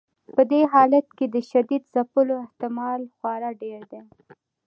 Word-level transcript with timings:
په 0.35 0.41
دې 0.51 0.61
حالت 0.73 1.07
کې 1.17 1.25
د 1.33 1.35
شدید 1.49 1.83
ځپلو 1.93 2.33
احتمال 2.45 3.01
خورا 3.15 3.51
ډیر 3.61 3.81
دی. 3.91 4.01